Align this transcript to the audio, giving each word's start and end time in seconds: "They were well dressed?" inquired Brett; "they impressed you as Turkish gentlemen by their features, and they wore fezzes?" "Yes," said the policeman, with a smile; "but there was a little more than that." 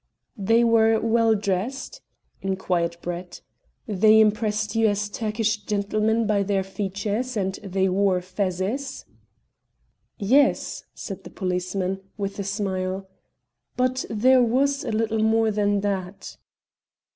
"They 0.39 0.63
were 0.63 0.99
well 0.99 1.35
dressed?" 1.35 2.01
inquired 2.41 2.97
Brett; 3.03 3.41
"they 3.85 4.19
impressed 4.19 4.75
you 4.75 4.87
as 4.87 5.07
Turkish 5.07 5.57
gentlemen 5.57 6.25
by 6.25 6.41
their 6.41 6.63
features, 6.63 7.37
and 7.37 7.53
they 7.61 7.87
wore 7.87 8.19
fezzes?" 8.19 9.05
"Yes," 10.17 10.85
said 10.95 11.23
the 11.23 11.29
policeman, 11.29 12.01
with 12.17 12.39
a 12.39 12.43
smile; 12.43 13.07
"but 13.77 14.03
there 14.09 14.41
was 14.41 14.83
a 14.83 14.91
little 14.91 15.21
more 15.21 15.51
than 15.51 15.81
that." 15.81 16.35